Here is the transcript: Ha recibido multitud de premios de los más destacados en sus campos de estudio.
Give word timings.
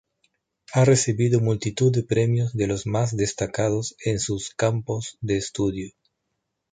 Ha 0.73 0.83
recibido 0.83 1.41
multitud 1.41 1.93
de 1.93 2.01
premios 2.01 2.53
de 2.55 2.65
los 2.65 2.87
más 2.87 3.15
destacados 3.15 3.95
en 4.03 4.17
sus 4.19 4.49
campos 4.49 5.19
de 5.21 5.37
estudio. 5.37 5.91